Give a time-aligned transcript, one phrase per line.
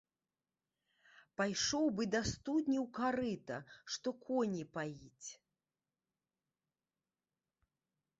[1.41, 3.57] Пайшоў бы да студні ў карыта,
[3.97, 5.29] што коні паіць.